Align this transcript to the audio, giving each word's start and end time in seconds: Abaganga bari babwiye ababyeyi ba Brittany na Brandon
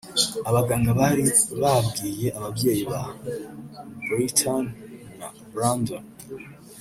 Abaganga 0.49 0.89
bari 0.99 1.25
babwiye 1.61 2.27
ababyeyi 2.37 2.83
ba 2.91 3.01
Brittany 4.07 4.67
na 5.17 5.27
Brandon 5.53 6.03